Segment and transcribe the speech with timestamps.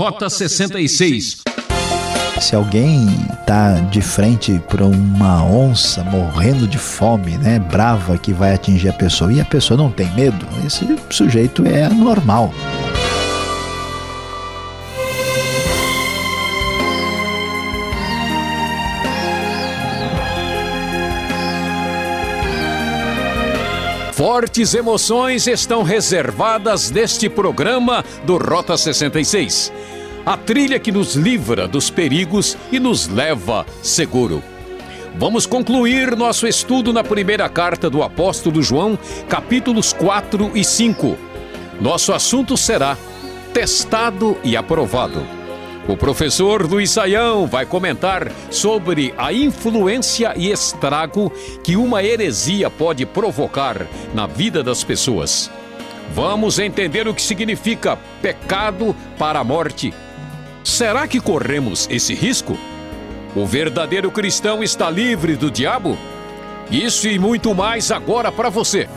[0.00, 1.42] Rota 66.
[2.40, 3.06] Se alguém
[3.38, 8.94] está de frente para uma onça morrendo de fome, né, brava que vai atingir a
[8.94, 12.50] pessoa e a pessoa não tem medo, esse sujeito é anormal.
[24.20, 29.72] Fortes emoções estão reservadas neste programa do Rota 66.
[30.26, 34.42] A trilha que nos livra dos perigos e nos leva seguro.
[35.16, 41.16] Vamos concluir nosso estudo na primeira carta do apóstolo João, capítulos 4 e 5.
[41.80, 42.98] Nosso assunto será
[43.54, 45.39] testado e aprovado.
[45.88, 51.32] O professor Luiz Saião vai comentar sobre a influência e estrago
[51.64, 55.50] que uma heresia pode provocar na vida das pessoas.
[56.14, 59.92] Vamos entender o que significa pecado para a morte.
[60.62, 62.58] Será que corremos esse risco?
[63.34, 65.96] O verdadeiro cristão está livre do diabo?
[66.70, 68.88] Isso e muito mais agora para você.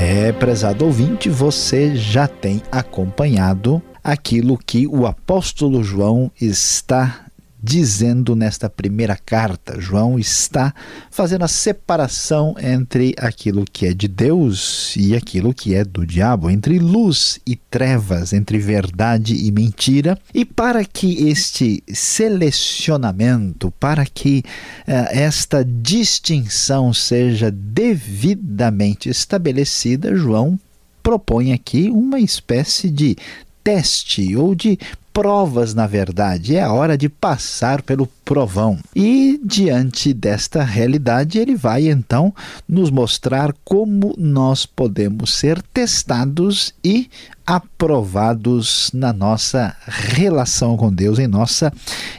[0.00, 7.27] É, prezado ouvinte, você já tem acompanhado aquilo que o apóstolo João está
[7.62, 9.80] dizendo nesta primeira carta.
[9.80, 10.72] João está
[11.10, 16.50] fazendo a separação entre aquilo que é de Deus e aquilo que é do diabo,
[16.50, 20.18] entre luz e trevas, entre verdade e mentira.
[20.32, 24.44] E para que este selecionamento, para que
[24.86, 30.58] uh, esta distinção seja devidamente estabelecida, João
[31.02, 33.16] propõe aqui uma espécie de
[33.62, 34.78] teste ou de
[35.12, 36.54] provas, na verdade.
[36.54, 38.78] É a hora de passar pelo provão.
[38.94, 42.32] E diante desta realidade, ele vai então
[42.68, 47.10] nos mostrar como nós podemos ser testados e
[47.44, 51.72] aprovados na nossa relação com Deus, em nossa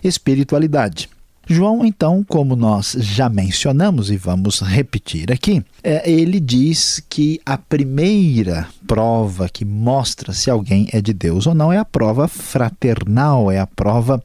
[0.04, 1.08] espiritualidade.
[1.52, 7.58] João, então, como nós já mencionamos e vamos repetir aqui, é, ele diz que a
[7.58, 13.52] primeira prova que mostra se alguém é de Deus ou não é a prova fraternal,
[13.52, 14.20] é a prova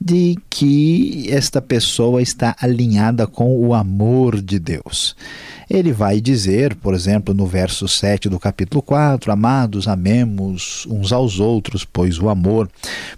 [0.00, 5.14] de que esta pessoa está alinhada com o amor de Deus.
[5.70, 11.38] Ele vai dizer, por exemplo, no verso 7 do capítulo 4, amados, amemos uns aos
[11.38, 12.70] outros, pois o amor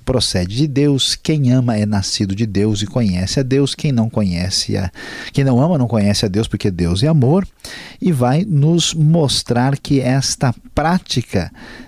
[0.05, 1.15] procede de Deus.
[1.15, 3.75] Quem ama é nascido de Deus e conhece a Deus.
[3.75, 4.91] Quem não conhece, a,
[5.33, 7.47] quem não ama não conhece a Deus, porque Deus é amor.
[8.03, 10.90] E vai nos mostrar que esta prática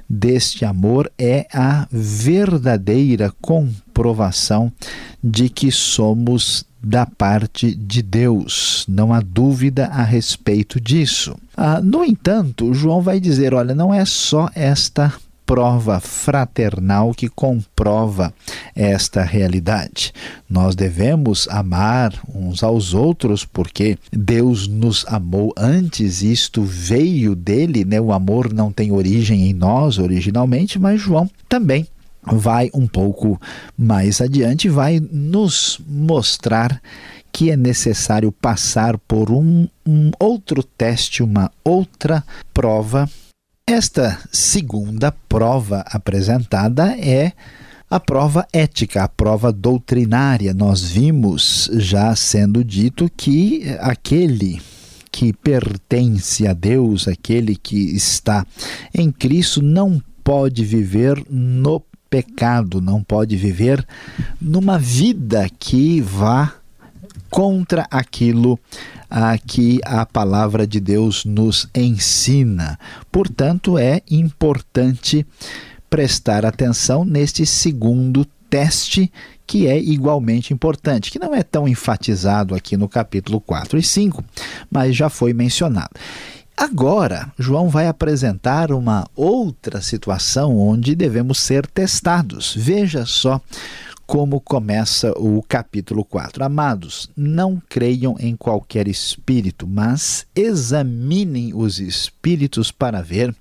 [0.09, 4.73] deste amor é a verdadeira comprovação
[5.23, 8.85] de que somos da parte de Deus.
[8.89, 11.37] Não há dúvida a respeito disso.
[11.57, 15.13] Ah, no entanto, João vai dizer: olha, não é só esta
[15.47, 18.33] prova fraternal que comprova
[18.75, 20.13] esta realidade.
[20.49, 28.01] Nós devemos amar uns aos outros porque Deus nos amou antes, isto veio dele, né?
[28.01, 31.87] O amor não tem origem em nós originalmente, mas João também
[32.25, 33.41] vai um pouco
[33.77, 36.81] mais adiante, vai nos mostrar
[37.33, 43.09] que é necessário passar por um, um outro teste, uma outra prova.
[43.67, 47.33] Esta segunda prova apresentada é
[47.89, 50.53] a prova ética, a prova doutrinária.
[50.53, 54.61] Nós vimos já sendo dito que aquele
[55.13, 58.45] que pertence a Deus, aquele que está
[58.93, 61.81] em Cristo, não pode viver no
[62.11, 63.87] pecado, não pode viver
[64.41, 66.53] numa vida que vá
[67.31, 68.59] contra aquilo
[69.15, 72.79] a que a palavra de Deus nos ensina.
[73.11, 75.27] Portanto, é importante
[75.91, 79.13] prestar atenção neste segundo teste
[79.47, 84.25] que é igualmente importante, que não é tão enfatizado aqui no capítulo 4 e 5,
[84.71, 85.91] mas já foi mencionado.
[86.57, 92.55] Agora, João vai apresentar uma outra situação onde devemos ser testados.
[92.57, 93.43] Veja só
[94.13, 96.45] como começa o capítulo 4.
[96.45, 103.35] Amados, não creiam em qualquer espírito, mas examinem os espíritos para ver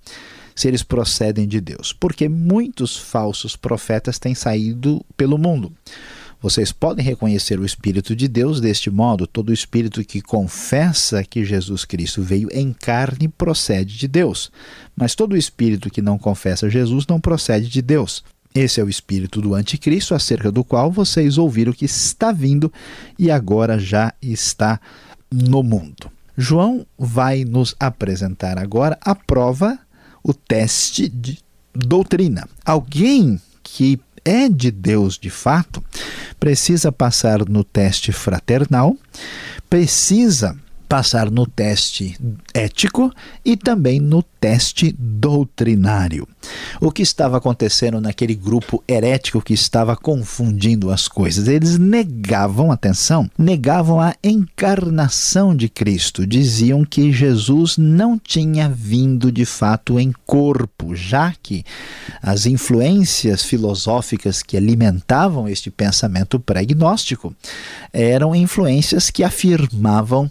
[0.56, 5.74] se eles procedem de Deus, porque muitos falsos profetas têm saído pelo mundo.
[6.42, 11.84] Vocês podem reconhecer o Espírito de Deus deste modo: todo espírito que confessa que Jesus
[11.84, 14.50] Cristo veio em carne procede de Deus,
[14.96, 18.24] mas todo espírito que não confessa Jesus não procede de Deus.
[18.54, 22.72] Esse é o espírito do anticristo, acerca do qual vocês ouviram que está vindo
[23.18, 24.80] e agora já está
[25.32, 26.12] no mundo.
[26.38, 29.80] João vai nos apresentar agora a prova,
[30.24, 31.40] o teste de
[31.74, 32.48] doutrina.
[32.66, 35.84] Alguém que é de Deus de fato
[36.40, 38.98] precisa passar no teste fraternal,
[39.70, 40.58] precisa
[40.92, 42.18] passar no teste
[42.54, 43.14] ético
[43.46, 46.28] e também no teste doutrinário.
[46.82, 51.48] O que estava acontecendo naquele grupo herético que estava confundindo as coisas?
[51.48, 56.28] Eles negavam, atenção, negavam a encarnação de Cristo.
[56.28, 61.64] Diziam que Jesus não tinha vindo de fato em corpo, já que
[62.22, 67.34] as influências filosóficas que alimentavam este pensamento pré-gnóstico
[67.94, 70.30] eram influências que afirmavam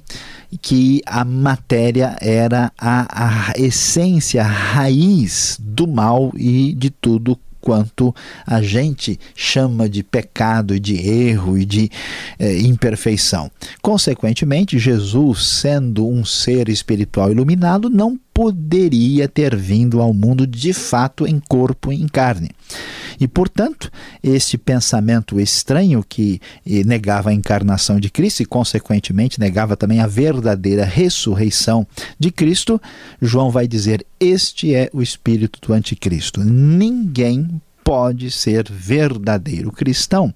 [0.58, 8.14] que a matéria era a, a essência, a raiz do mal e de tudo quanto
[8.47, 11.91] a gente chama de pecado e de erro e de
[12.38, 13.50] eh, imperfeição.
[13.82, 21.26] Consequentemente, Jesus, sendo um ser espiritual iluminado, não poderia ter vindo ao mundo de fato
[21.26, 22.50] em corpo e em carne.
[23.21, 29.77] E, portanto, este pensamento estranho que eh, negava a encarnação de Cristo e, consequentemente, negava
[29.77, 31.87] também a verdadeira ressurreição
[32.19, 32.81] de Cristo,
[33.21, 36.43] João vai dizer: Este é o espírito do anticristo.
[36.43, 40.33] Ninguém pode ser verdadeiro cristão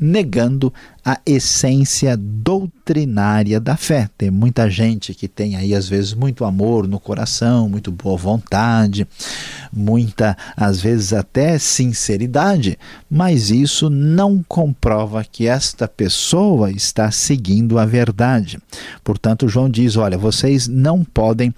[0.00, 0.72] negando
[1.04, 4.08] a essência doutrinária da fé.
[4.16, 9.04] Tem muita gente que tem aí às vezes muito amor no coração, muito boa vontade,
[9.72, 12.78] muita às vezes até sinceridade,
[13.10, 18.60] mas isso não comprova que esta pessoa está seguindo a verdade.
[19.02, 21.52] Portanto, João diz: olha, vocês não podem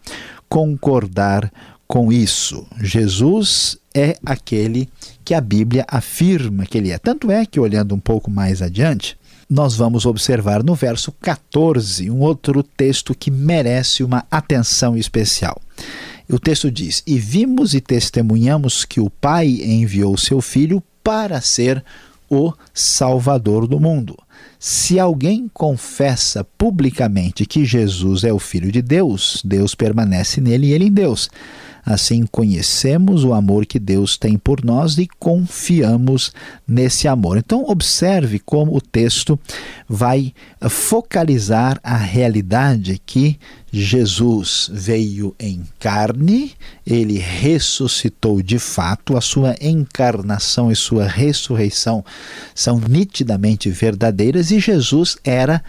[0.48, 1.52] concordar
[1.86, 2.66] com isso.
[2.80, 6.98] Jesus é aquele que a Bíblia afirma que ele é.
[6.98, 9.16] Tanto é que, olhando um pouco mais adiante,
[9.48, 15.60] nós vamos observar no verso 14 um outro texto que merece uma atenção especial.
[16.28, 21.84] O texto diz: E vimos e testemunhamos que o Pai enviou seu Filho para ser
[22.28, 24.16] o Salvador do mundo.
[24.58, 30.72] Se alguém confessa publicamente que Jesus é o Filho de Deus, Deus permanece nele e
[30.72, 31.28] ele em Deus.
[31.84, 36.32] Assim conhecemos o amor que Deus tem por nós e confiamos
[36.66, 37.36] nesse amor.
[37.36, 39.38] Então, observe como o texto
[39.88, 40.32] vai
[40.68, 43.38] focalizar a realidade que
[43.70, 46.52] Jesus veio em carne,
[46.86, 52.04] ele ressuscitou de fato, a sua encarnação e sua ressurreição
[52.54, 55.62] são nitidamente verdadeiras e Jesus era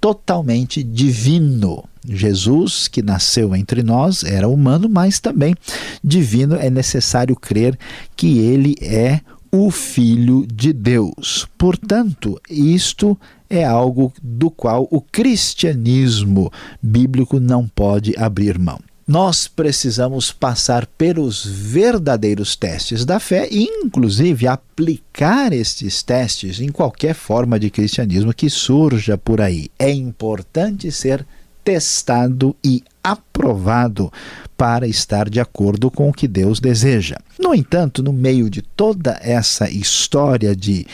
[0.00, 1.84] totalmente divino.
[2.08, 5.54] Jesus, que nasceu entre nós, era humano, mas também
[6.02, 6.54] divino.
[6.56, 7.78] É necessário crer
[8.14, 9.20] que ele é
[9.50, 11.48] o Filho de Deus.
[11.56, 16.52] Portanto, isto é algo do qual o cristianismo
[16.82, 18.78] bíblico não pode abrir mão.
[19.06, 27.14] Nós precisamos passar pelos verdadeiros testes da fé e, inclusive, aplicar estes testes em qualquer
[27.14, 29.70] forma de cristianismo que surja por aí.
[29.78, 31.24] É importante ser
[31.62, 34.12] testado e aprovado
[34.56, 37.16] para estar de acordo com o que Deus deseja.
[37.38, 40.84] No entanto, no meio de toda essa história de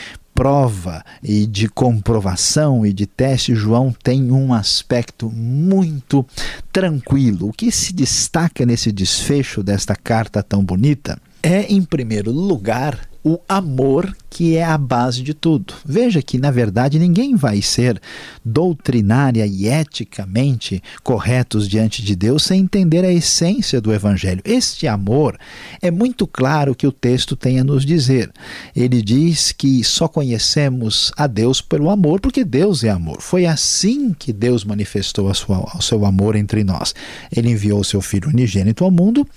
[0.43, 6.25] prova e de comprovação e de teste, João tem um aspecto muito
[6.69, 7.47] tranquilo.
[7.47, 13.39] O que se destaca nesse desfecho desta carta tão bonita é, em primeiro lugar, o
[13.47, 15.75] amor que é a base de tudo.
[15.85, 18.01] Veja que, na verdade, ninguém vai ser
[18.43, 24.41] doutrinária e eticamente corretos diante de Deus sem entender a essência do Evangelho.
[24.43, 25.37] Este amor
[25.79, 28.31] é muito claro que o texto tem a nos dizer.
[28.75, 33.21] Ele diz que só conhecemos a Deus pelo amor, porque Deus é amor.
[33.21, 36.95] Foi assim que Deus manifestou o seu amor entre nós.
[37.31, 39.27] Ele enviou o seu Filho unigênito ao mundo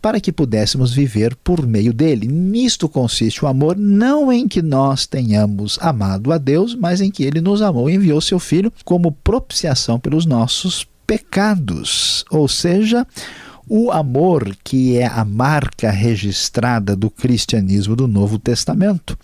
[0.00, 2.26] para que pudéssemos viver por meio dele.
[2.26, 7.24] Nisto consiste o amor, não em que nós tenhamos amado a Deus, mas em que
[7.24, 12.24] ele nos amou e enviou seu Filho como propiciação pelos nossos pecados.
[12.30, 13.06] Ou seja,
[13.68, 19.18] o amor, que é a marca registrada do cristianismo do Novo Testamento,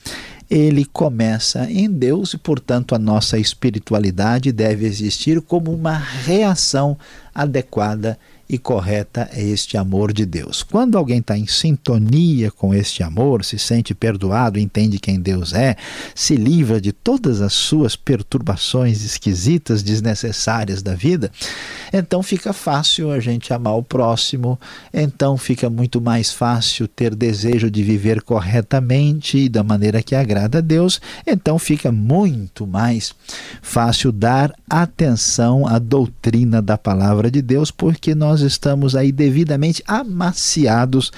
[0.50, 6.98] ele começa em Deus e, portanto, a nossa espiritualidade deve existir como uma reação
[7.34, 8.18] adequada
[8.52, 10.62] e correta é este amor de Deus.
[10.62, 15.74] Quando alguém está em sintonia com este amor, se sente perdoado, entende quem Deus é,
[16.14, 21.32] se livra de todas as suas perturbações esquisitas, desnecessárias da vida,
[21.94, 24.60] então fica fácil a gente amar o próximo,
[24.92, 30.58] então fica muito mais fácil ter desejo de viver corretamente e da maneira que agrada
[30.58, 33.14] a Deus, então fica muito mais
[33.62, 41.12] fácil dar atenção à doutrina da palavra de Deus, porque nós estamos aí devidamente amaciados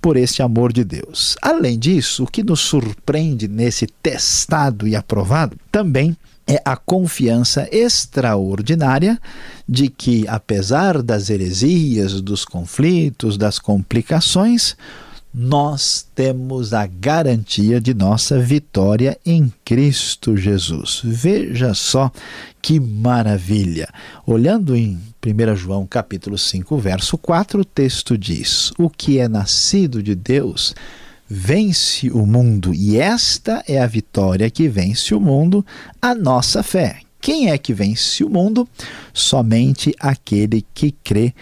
[0.00, 1.36] por este amor de Deus.
[1.42, 6.16] Além disso, o que nos surpreende nesse testado e aprovado também
[6.46, 9.20] é a confiança extraordinária
[9.68, 14.76] de que, apesar das heresias, dos conflitos, das complicações,
[15.38, 21.02] nós temos a garantia de nossa vitória em Cristo Jesus.
[21.04, 22.10] Veja só
[22.62, 23.86] que maravilha!
[24.26, 30.02] Olhando em 1 João capítulo 5, verso 4, o texto diz: O que é nascido
[30.02, 30.74] de Deus
[31.28, 35.66] vence o mundo, e esta é a vitória que vence o mundo,
[36.00, 37.00] a nossa fé.
[37.20, 38.66] Quem é que vence o mundo?
[39.12, 41.34] Somente aquele que crê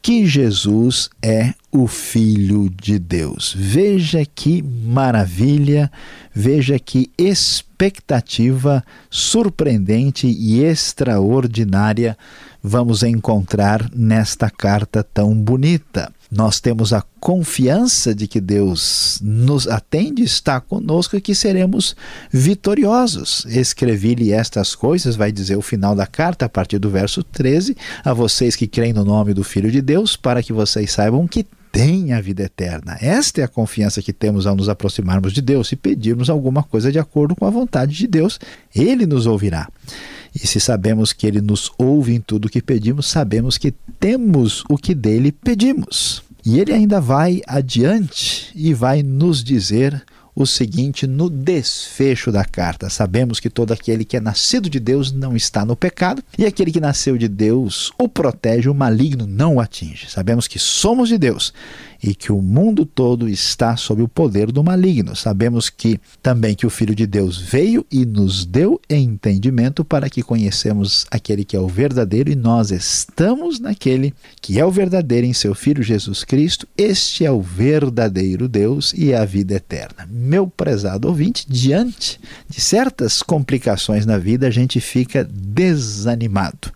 [0.00, 3.52] que Jesus é o Filho de Deus.
[3.58, 5.90] Veja que maravilha,
[6.32, 12.16] veja que expectativa surpreendente e extraordinária
[12.62, 20.24] vamos encontrar nesta carta tão bonita nós temos a confiança de que Deus nos atende,
[20.24, 21.94] está conosco e que seremos
[22.30, 23.46] vitoriosos.
[23.46, 28.12] Escrevi-lhe estas coisas, vai dizer o final da carta, a partir do verso 13, a
[28.12, 32.12] vocês que creem no nome do Filho de Deus, para que vocês saibam que têm
[32.12, 32.96] a vida eterna.
[33.00, 36.92] Esta é a confiança que temos ao nos aproximarmos de Deus e pedirmos alguma coisa
[36.92, 38.38] de acordo com a vontade de Deus.
[38.72, 39.68] Ele nos ouvirá.
[40.32, 44.62] E se sabemos que ele nos ouve em tudo o que pedimos, sabemos que temos
[44.68, 46.22] o que dele pedimos.
[46.46, 50.00] E ele ainda vai adiante e vai nos dizer
[50.34, 55.12] o seguinte no desfecho da carta: Sabemos que todo aquele que é nascido de Deus
[55.12, 59.56] não está no pecado, e aquele que nasceu de Deus o protege, o maligno não
[59.56, 60.10] o atinge.
[60.10, 61.52] Sabemos que somos de Deus
[62.04, 65.16] e que o mundo todo está sob o poder do maligno.
[65.16, 70.22] Sabemos que também que o Filho de Deus veio e nos deu entendimento para que
[70.22, 75.32] conhecemos aquele que é o verdadeiro e nós estamos naquele que é o verdadeiro em
[75.32, 76.68] seu Filho Jesus Cristo.
[76.76, 80.06] Este é o verdadeiro Deus e a vida eterna.
[80.06, 86.70] Meu prezado ouvinte, diante de certas complicações na vida, a gente fica desanimado.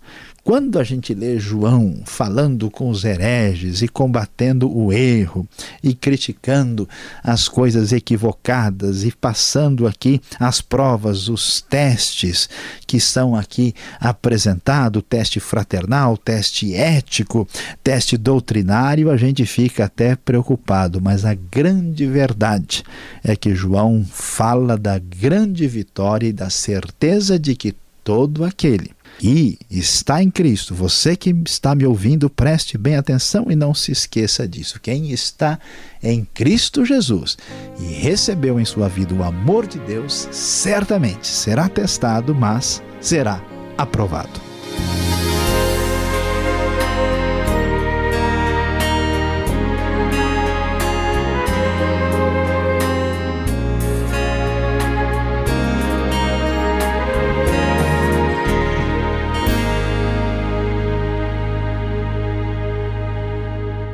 [0.48, 5.46] Quando a gente lê João falando com os hereges e combatendo o erro
[5.82, 6.88] e criticando
[7.22, 12.48] as coisas equivocadas e passando aqui as provas, os testes
[12.86, 17.46] que são aqui apresentados, teste fraternal, teste ético,
[17.84, 22.84] teste doutrinário, a gente fica até preocupado, mas a grande verdade
[23.22, 29.58] é que João fala da grande vitória e da certeza de que todo aquele e
[29.70, 30.74] está em Cristo.
[30.74, 34.80] Você que está me ouvindo, preste bem atenção e não se esqueça disso.
[34.80, 35.58] Quem está
[36.02, 37.36] em Cristo Jesus
[37.80, 43.42] e recebeu em sua vida o amor de Deus, certamente será testado, mas será
[43.76, 44.47] aprovado.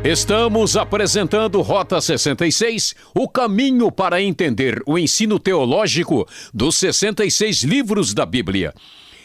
[0.04, 8.26] Estamos apresentando Rota 66, o caminho para entender o ensino teológico dos 66 livros da
[8.26, 8.74] Bíblia.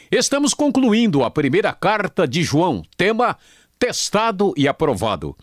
[0.10, 3.38] Estamos concluindo a primeira carta de João, tema
[3.80, 5.38] Testado e Aprovado.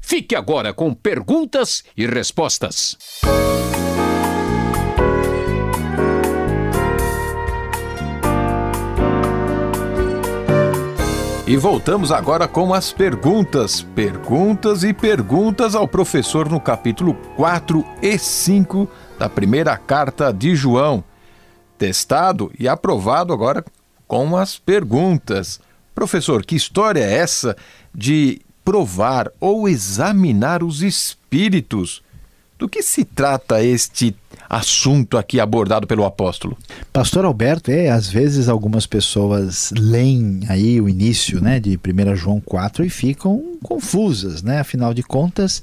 [0.00, 2.96] Fique agora com perguntas e respostas.
[11.50, 13.82] E voltamos agora com as perguntas.
[13.82, 18.88] Perguntas e perguntas ao professor no capítulo 4 e 5
[19.18, 21.02] da primeira carta de João.
[21.76, 23.64] Testado e aprovado agora
[24.06, 25.58] com as perguntas.
[25.92, 27.56] Professor, que história é essa
[27.92, 32.02] de provar ou examinar os espíritos?
[32.58, 34.14] Do que se trata este
[34.48, 36.58] assunto aqui abordado pelo apóstolo?
[36.92, 42.38] Pastor Alberto, é, às vezes algumas pessoas leem aí o início né, de 1 João
[42.38, 44.60] 4 e ficam confusas, né?
[44.60, 45.62] Afinal de contas,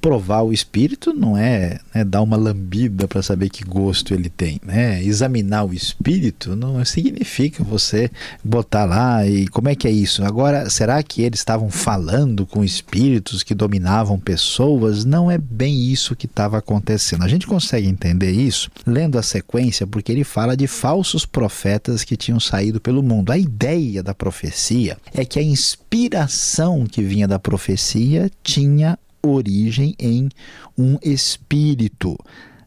[0.00, 4.60] provar o espírito não é né, dar uma lambida para saber que gosto ele tem.
[4.64, 5.02] Né?
[5.02, 8.10] Examinar o espírito não significa você
[8.44, 10.24] botar lá e como é que é isso?
[10.24, 15.04] Agora, será que eles estavam falando com espíritos que dominavam pessoas?
[15.04, 17.24] Não é bem isso que estava acontecendo.
[17.24, 22.16] A gente consegue entender isso lendo a sequência, porque ele fala de falsos profetas que
[22.16, 23.32] tinham saído pelo mundo.
[23.32, 30.28] A ideia da profecia é que a inspiração que vinha da profecia tinha origem em
[30.76, 32.16] um espírito.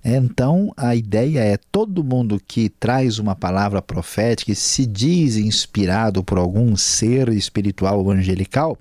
[0.03, 6.24] Então, a ideia é todo mundo que traz uma palavra profética e se diz inspirado
[6.24, 8.77] por algum ser espiritual ou angelical,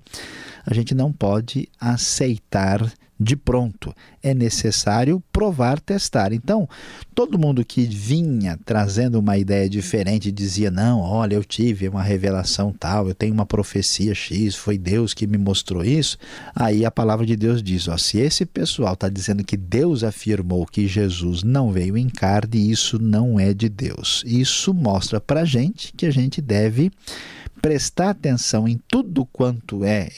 [0.65, 3.93] a gente não pode aceitar de pronto.
[4.23, 6.33] É necessário provar, testar.
[6.33, 6.67] Então,
[7.13, 12.73] todo mundo que vinha trazendo uma ideia diferente dizia: Não, olha, eu tive uma revelação
[12.73, 16.17] tal, eu tenho uma profecia X, foi Deus que me mostrou isso.
[16.55, 20.65] Aí a palavra de Deus diz: ó, se esse pessoal está dizendo que Deus afirmou
[20.65, 24.23] que Jesus não veio em carne, isso não é de Deus.
[24.25, 26.91] Isso mostra para gente que a gente deve
[27.61, 30.09] prestar atenção em tudo quanto é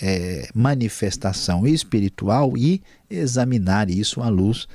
[0.00, 4.68] é, manifestação espiritual e examinar isso à luz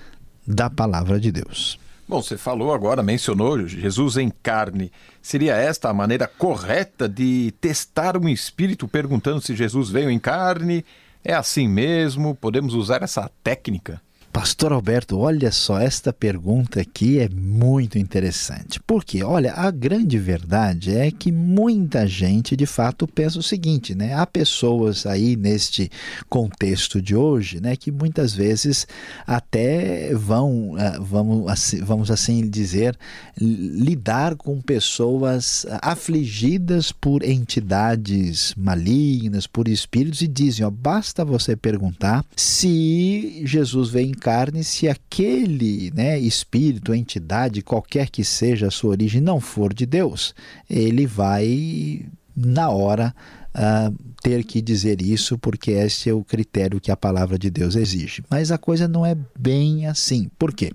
[0.46, 1.80] da palavra de Deus.
[2.08, 4.92] Bom, você falou agora, mencionou Jesus em carne.
[5.22, 10.84] Seria esta a maneira correta de testar um espírito perguntando se Jesus veio em carne?
[11.24, 12.36] É assim mesmo?
[12.36, 14.02] Podemos usar essa técnica?
[14.34, 18.80] Pastor Alberto, olha só, esta pergunta aqui é muito interessante.
[18.80, 24.16] Porque, olha, a grande verdade é que muita gente de fato pensa o seguinte, né?
[24.16, 25.88] Há pessoas aí neste
[26.28, 28.88] contexto de hoje, né, que muitas vezes
[29.28, 32.98] até vão, ah, vamos, assim, vamos assim dizer,
[33.40, 42.26] lidar com pessoas afligidas por entidades malignas, por espíritos e dizem, ó, basta você perguntar
[42.36, 48.92] se Jesus veio em carne se aquele né, espírito, entidade, qualquer que seja a sua
[48.92, 50.34] origem, não for de Deus.
[50.70, 53.14] Ele vai, na hora,
[53.54, 57.76] uh, ter que dizer isso, porque esse é o critério que a palavra de Deus
[57.76, 58.24] exige.
[58.30, 60.30] Mas a coisa não é bem assim.
[60.40, 60.72] Por quê?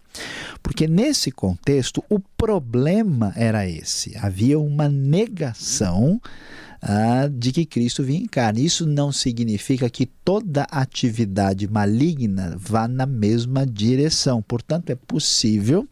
[0.63, 6.21] Porque nesse contexto, o problema era esse: havia uma negação
[6.81, 8.65] ah, de que Cristo vinha em carne.
[8.65, 14.41] Isso não significa que toda atividade maligna vá na mesma direção.
[14.43, 15.87] Portanto, é possível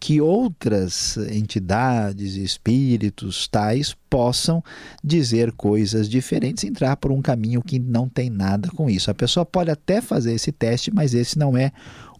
[0.00, 4.62] que outras entidades, espíritos tais possam
[5.02, 9.10] dizer coisas diferentes, entrar por um caminho que não tem nada com isso.
[9.10, 11.72] A pessoa pode até fazer esse teste, mas esse não é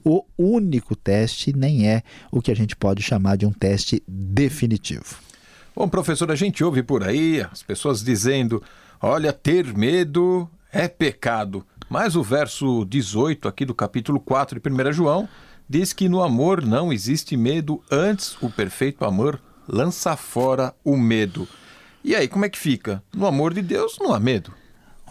[0.04, 5.27] o único teste, nem é o que a gente pode chamar de um teste definitivo.
[5.78, 8.60] Bom, professor, a gente ouve por aí as pessoas dizendo:
[9.00, 11.64] olha, ter medo é pecado.
[11.88, 15.28] Mas o verso 18 aqui do capítulo 4 de 1 João
[15.68, 21.46] diz que no amor não existe medo, antes o perfeito amor lança fora o medo.
[22.02, 23.00] E aí, como é que fica?
[23.14, 24.52] No amor de Deus não há medo.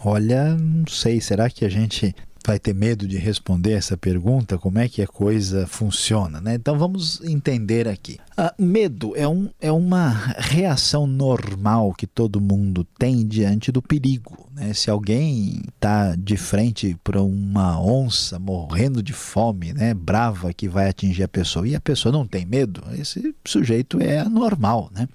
[0.04, 2.14] Olha, não sei, será que a gente
[2.46, 6.56] vai ter medo de responder essa pergunta, como é que a coisa funciona, né?
[6.56, 8.20] Então vamos entender aqui.
[8.38, 14.48] Uh, medo é, um, é uma reação normal que todo mundo tem diante do perigo.
[14.58, 14.72] Né?
[14.74, 20.88] Se alguém está de frente para uma onça morrendo de fome, né, brava que vai
[20.88, 24.88] atingir a pessoa, e a pessoa não tem medo, esse sujeito é anormal.
[24.94, 25.08] Né?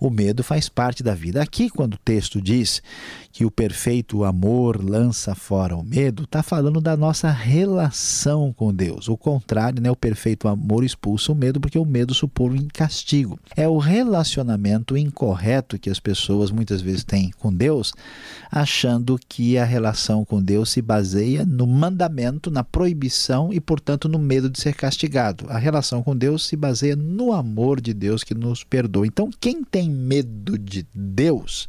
[0.00, 1.40] O medo faz parte da vida.
[1.40, 2.82] Aqui, quando o texto diz
[3.30, 9.08] que o perfeito amor lança fora o medo, está falando da nossa relação com Deus.
[9.08, 9.90] O contrário, né?
[9.90, 13.38] o perfeito amor expulsa o medo, porque o medo supõe castigo.
[13.56, 17.92] É o relacionamento incorreto que as pessoas muitas vezes têm com Deus,
[18.50, 24.18] achando que a relação com Deus se baseia no mandamento, na proibição e, portanto, no
[24.18, 25.46] medo de ser castigado.
[25.48, 29.06] A relação com Deus se baseia no amor de Deus que nos perdoa.
[29.06, 31.68] Então, quem tem medo de Deus,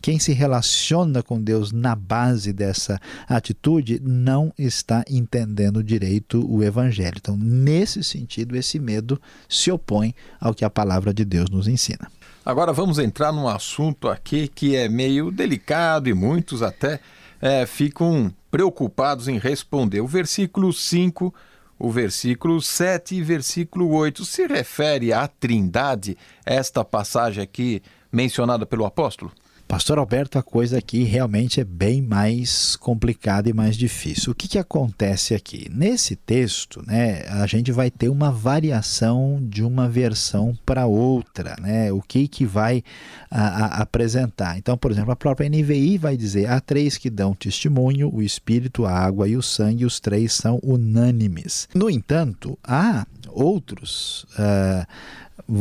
[0.00, 7.16] quem se relaciona com Deus na base dessa atitude, não está entendendo direito o Evangelho.
[7.16, 10.05] Então, nesse sentido, esse medo se opõe
[10.40, 12.10] ao que a palavra de Deus nos ensina.
[12.44, 17.00] Agora vamos entrar num assunto aqui que é meio delicado e muitos até
[17.40, 20.00] é, ficam preocupados em responder.
[20.00, 21.34] O versículo 5,
[21.78, 28.86] o versículo 7 e versículo 8 se refere à Trindade, esta passagem aqui mencionada pelo
[28.86, 29.32] apóstolo?
[29.68, 34.30] Pastor Alberto, a coisa aqui realmente é bem mais complicada e mais difícil.
[34.30, 35.68] O que, que acontece aqui?
[35.74, 41.90] Nesse texto, né, a gente vai ter uma variação de uma versão para outra, né?
[41.90, 42.84] O que, que vai
[43.28, 44.56] a, a, apresentar?
[44.56, 48.86] Então, por exemplo, a própria NVI vai dizer: há três que dão testemunho, o Espírito,
[48.86, 51.68] a água e o sangue, os três são unânimes.
[51.74, 54.24] No entanto, há outros.
[54.38, 54.86] Uh,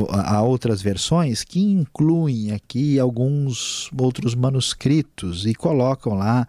[0.09, 6.47] há outras versões que incluem aqui alguns outros manuscritos e colocam lá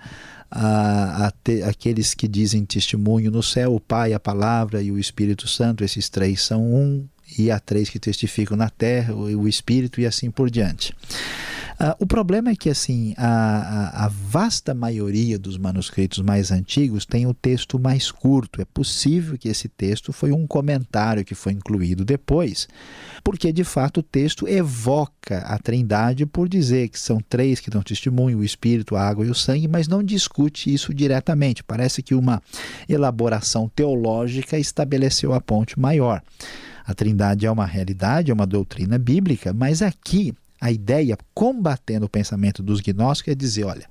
[0.50, 4.98] a, a te, aqueles que dizem testemunho no céu, o Pai, a Palavra e o
[4.98, 7.06] Espírito Santo, esses três são um,
[7.38, 10.94] e há três que testificam na terra, o, o Espírito e assim por diante.
[11.78, 17.04] Uh, o problema é que assim a, a, a, vasta maioria dos manuscritos mais antigos
[17.04, 18.62] tem o texto mais curto.
[18.62, 22.66] É possível que esse texto foi um comentário que foi incluído depois,
[23.22, 27.82] porque de fato o texto evoca a Trindade por dizer que são três que dão
[27.82, 31.62] testemunho: o Espírito, a água e o sangue, mas não discute isso diretamente.
[31.62, 32.42] Parece que uma
[32.88, 36.22] elaboração teológica estabeleceu a ponte maior.
[36.86, 42.08] A Trindade é uma realidade, é uma doutrina bíblica, mas aqui a ideia, combatendo o
[42.08, 43.86] pensamento dos gnósticos, é dizer: olha,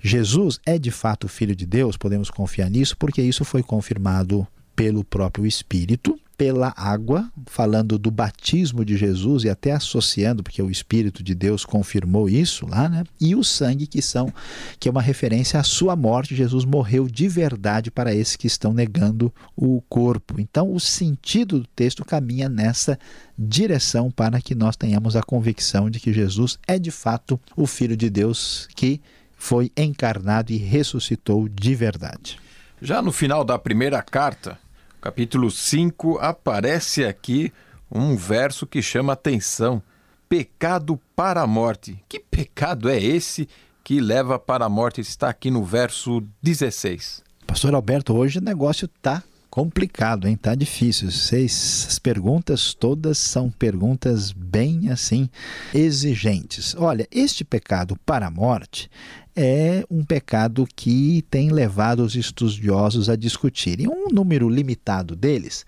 [0.00, 5.04] Jesus é de fato Filho de Deus, podemos confiar nisso, porque isso foi confirmado pelo
[5.04, 11.22] próprio Espírito, pela água, falando do batismo de Jesus e até associando, porque o Espírito
[11.22, 13.04] de Deus confirmou isso lá, né?
[13.20, 14.32] E o sangue que são
[14.78, 18.72] que é uma referência à sua morte, Jesus morreu de verdade para esses que estão
[18.72, 20.40] negando o corpo.
[20.40, 22.98] Então, o sentido do texto caminha nessa
[23.38, 27.96] direção para que nós tenhamos a convicção de que Jesus é de fato o filho
[27.96, 29.00] de Deus que
[29.36, 32.38] foi encarnado e ressuscitou de verdade.
[32.80, 34.58] Já no final da primeira carta,
[35.02, 37.52] capítulo 5, aparece aqui
[37.90, 39.82] um verso que chama atenção:
[40.28, 42.02] pecado para a morte.
[42.08, 43.48] Que pecado é esse
[43.82, 45.00] que leva para a morte?
[45.00, 47.22] Está aqui no verso 16.
[47.46, 50.36] Pastor Alberto, hoje o negócio está complicado, hein?
[50.36, 51.08] Tá difícil.
[51.08, 55.28] As perguntas todas são perguntas bem assim
[55.74, 56.74] exigentes.
[56.78, 58.88] Olha, este pecado para a morte
[59.34, 63.88] é um pecado que tem levado os estudiosos a discutirem.
[63.88, 65.64] Um número limitado deles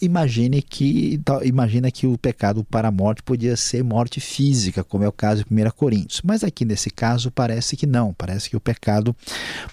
[0.00, 5.08] imagine que, imagina que o pecado para a morte podia ser morte física, como é
[5.08, 6.22] o caso de 1 Coríntios.
[6.24, 8.14] Mas aqui nesse caso parece que não.
[8.14, 9.14] Parece que o pecado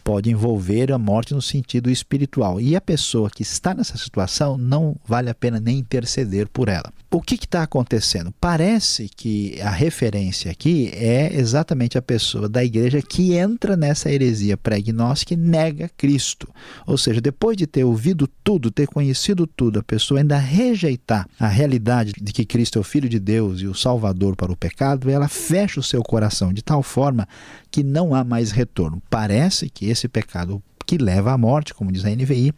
[0.03, 2.59] pode envolver a morte no sentido espiritual.
[2.59, 6.91] E a pessoa que está nessa situação não vale a pena nem interceder por ela.
[7.15, 8.33] O que está acontecendo?
[8.41, 14.57] Parece que a referência aqui é exatamente a pessoa da igreja que entra nessa heresia
[14.57, 16.45] pré-gnóstica e nega Cristo.
[16.85, 22.11] Ou seja, depois de ter ouvido tudo, ter conhecido tudo, pessoa ainda rejeitar a realidade
[22.21, 25.29] de que Cristo é o Filho de Deus e o Salvador para o pecado, ela
[25.29, 27.25] fecha o seu coração de tal forma
[27.71, 29.01] que não há mais retorno.
[29.09, 32.51] Parece que esse pecado que leva à morte, como diz a NVI,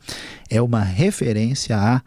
[0.50, 2.02] é uma referência à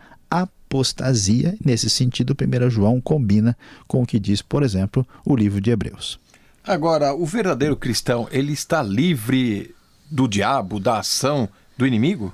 [0.71, 1.57] apostasia.
[1.65, 3.57] Nesse sentido, 1 João combina
[3.89, 6.19] com o que diz, por exemplo, o livro de Hebreus.
[6.65, 9.75] Agora, o verdadeiro cristão, ele está livre
[10.09, 12.33] do diabo, da ação do inimigo?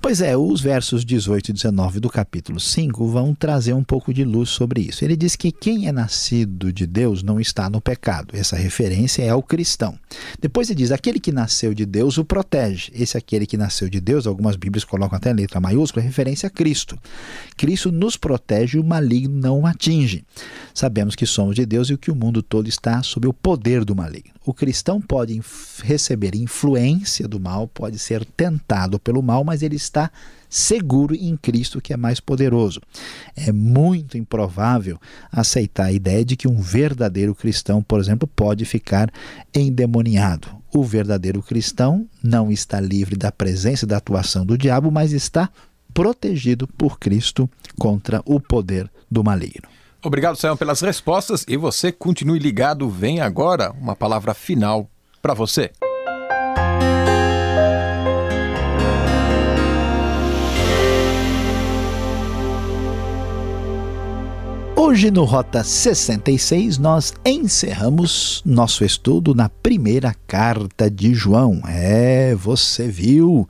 [0.00, 4.24] Pois é, os versos 18 e 19 do capítulo 5 vão trazer um pouco de
[4.24, 5.04] luz sobre isso.
[5.04, 8.34] Ele diz que quem é nascido de Deus não está no pecado.
[8.36, 9.98] Essa referência é ao cristão.
[10.40, 12.90] Depois ele diz: aquele que nasceu de Deus o protege.
[12.94, 16.98] Esse aquele que nasceu de Deus, algumas Bíblias colocam até letra maiúscula, referência a Cristo.
[17.56, 20.24] Cristo nos protege e o maligno não o atinge.
[20.74, 23.94] Sabemos que somos de Deus e que o mundo todo está sob o poder do
[23.94, 24.32] maligno.
[24.44, 25.40] O cristão pode
[25.82, 30.10] receber influência do mal, pode ser tentado pelo mal, mas ele está
[30.48, 32.80] seguro em Cristo, que é mais poderoso.
[33.36, 34.98] É muito improvável
[35.30, 39.10] aceitar a ideia de que um verdadeiro cristão, por exemplo, pode ficar
[39.54, 40.48] endemoniado.
[40.74, 45.48] O verdadeiro cristão não está livre da presença e da atuação do diabo, mas está
[45.94, 49.68] protegido por Cristo contra o poder do maligno.
[50.04, 52.88] Obrigado, Sam, pelas respostas e você continue ligado.
[52.88, 54.90] Vem agora uma palavra final
[55.22, 55.70] para você.
[64.76, 71.62] Hoje no Rota 66 nós encerramos nosso estudo na primeira carta de João.
[71.66, 73.48] É, você viu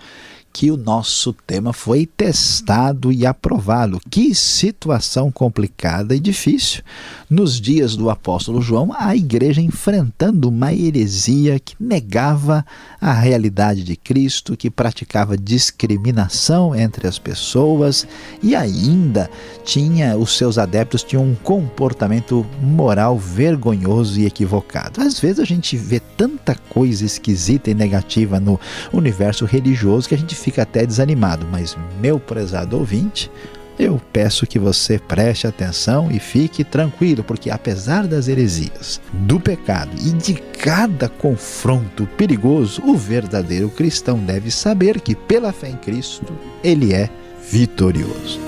[0.53, 3.99] que o nosso tema foi testado e aprovado.
[4.11, 6.83] Que situação complicada e difícil.
[7.31, 12.65] Nos dias do apóstolo João, a igreja enfrentando uma heresia que negava
[13.01, 18.07] a realidade de Cristo, que praticava discriminação entre as pessoas
[18.43, 19.31] e ainda
[19.65, 25.01] tinha os seus adeptos tinham um comportamento moral vergonhoso e equivocado.
[25.01, 28.61] Às vezes a gente vê tanta coisa esquisita e negativa no
[28.93, 33.31] universo religioso que a gente fica até desanimado, mas meu prezado ouvinte,
[33.78, 39.90] eu peço que você preste atenção e fique tranquilo, porque apesar das heresias, do pecado
[39.96, 46.33] e de cada confronto perigoso, o verdadeiro cristão deve saber que, pela fé em Cristo,
[46.62, 47.09] ele é
[47.50, 48.40] vitorioso.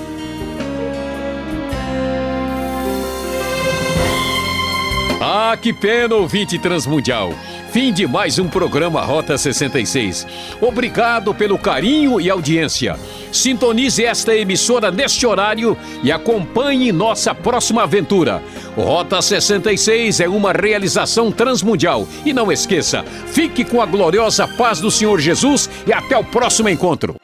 [5.21, 7.33] Ah, que pena, ouvinte transmundial!
[7.75, 10.25] Fim de mais um programa Rota 66.
[10.61, 12.97] Obrigado pelo carinho e audiência.
[13.33, 18.41] Sintonize esta emissora neste horário e acompanhe nossa próxima aventura.
[18.77, 22.07] Rota 66 é uma realização transmundial.
[22.25, 26.69] E não esqueça, fique com a gloriosa paz do Senhor Jesus e até o próximo
[26.69, 27.17] encontro.